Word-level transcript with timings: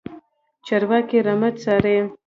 چرواکی 0.65 1.17
رمه 1.27 1.49
څاري. 1.61 1.97